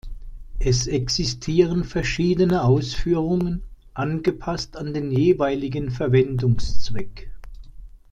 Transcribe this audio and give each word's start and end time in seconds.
Es 0.57 0.87
existieren 0.87 1.83
verschiedene 1.83 2.63
Ausführungen, 2.63 3.61
angepasst 3.93 4.75
an 4.75 4.95
den 4.95 5.11
jeweiligen 5.11 5.91
Verwendungszweck. 5.91 7.29